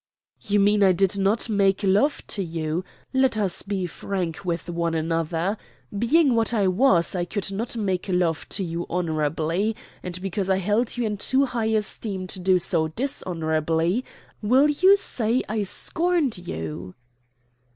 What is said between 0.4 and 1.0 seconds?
"You mean I